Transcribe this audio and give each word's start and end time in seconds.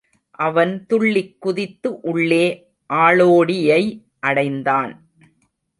அவன் 0.39 0.85
துள்ளிக் 0.85 1.41
குதித்து 1.41 1.99
உள்ளே 2.01 2.45
ஆளோடியை 2.93 3.83
அடைந்தான். 4.19 5.09